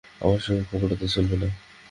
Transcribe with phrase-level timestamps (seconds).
[0.21, 1.47] আমার সঙ্গে কপটতা চলবে না।